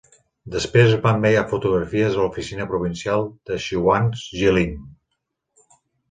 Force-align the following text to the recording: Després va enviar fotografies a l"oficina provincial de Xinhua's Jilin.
Després 0.53 0.93
va 1.01 1.09
enviar 1.17 1.41
fotografies 1.51 2.17
a 2.17 2.23
l"oficina 2.23 2.65
provincial 2.71 3.25
de 3.51 3.59
Xinhua's 3.65 4.23
Jilin. 4.39 4.73